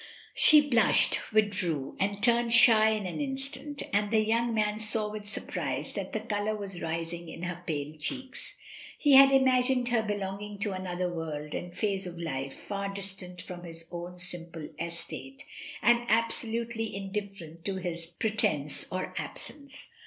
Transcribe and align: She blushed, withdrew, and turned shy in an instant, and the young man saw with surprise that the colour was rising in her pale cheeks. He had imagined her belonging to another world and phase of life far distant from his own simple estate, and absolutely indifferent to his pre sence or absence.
She 0.33 0.67
blushed, 0.67 1.31
withdrew, 1.31 1.95
and 1.99 2.23
turned 2.23 2.55
shy 2.55 2.89
in 2.89 3.05
an 3.05 3.21
instant, 3.21 3.83
and 3.93 4.09
the 4.09 4.19
young 4.25 4.51
man 4.51 4.79
saw 4.79 5.11
with 5.11 5.27
surprise 5.27 5.93
that 5.93 6.11
the 6.11 6.21
colour 6.21 6.55
was 6.55 6.81
rising 6.81 7.29
in 7.29 7.43
her 7.43 7.61
pale 7.67 7.93
cheeks. 7.99 8.55
He 8.97 9.13
had 9.13 9.31
imagined 9.31 9.89
her 9.89 10.01
belonging 10.01 10.57
to 10.61 10.71
another 10.73 11.13
world 11.13 11.53
and 11.53 11.77
phase 11.77 12.07
of 12.07 12.17
life 12.17 12.55
far 12.55 12.91
distant 12.91 13.43
from 13.43 13.63
his 13.63 13.87
own 13.91 14.17
simple 14.17 14.69
estate, 14.79 15.43
and 15.83 16.05
absolutely 16.09 16.95
indifferent 16.95 17.63
to 17.65 17.75
his 17.75 18.07
pre 18.07 18.35
sence 18.35 18.91
or 18.91 19.13
absence. 19.19 19.87